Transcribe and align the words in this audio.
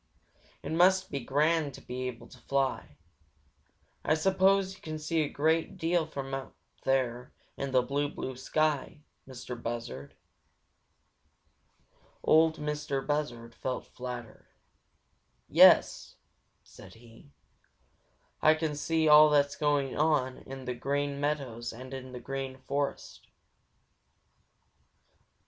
It 0.63 0.71
must 0.71 1.11
be 1.11 1.19
grand 1.19 1.75
to 1.75 1.81
be 1.81 2.07
able 2.07 2.25
to 2.29 2.39
fly. 2.39 2.97
I 4.03 4.15
suppose 4.15 4.73
you 4.73 4.81
can 4.81 4.97
see 4.97 5.19
a 5.21 5.29
great 5.29 5.77
deal 5.77 6.07
from 6.07 6.31
way 6.31 6.39
up 6.39 6.55
there 6.85 7.31
in 7.55 7.69
the 7.69 7.83
blue, 7.83 8.09
blue 8.09 8.35
sky, 8.35 9.03
Mistah 9.27 9.55
Buzzard." 9.57 10.15
Ol' 12.23 12.51
Mistah 12.57 13.03
Buzzard 13.05 13.53
felt 13.53 13.85
flattered. 13.85 14.47
"Yes," 15.47 16.15
said 16.63 16.95
he, 16.95 17.29
"Ah 18.41 18.55
can 18.55 18.73
see 18.73 19.07
all 19.07 19.29
that's 19.29 19.55
going 19.55 19.95
on 19.95 20.43
on 20.51 20.65
the 20.65 20.73
Green 20.73 21.19
Meadows 21.19 21.71
and 21.71 21.93
in 21.93 22.11
the 22.11 22.19
Green 22.19 22.57
Forest." 22.57 23.27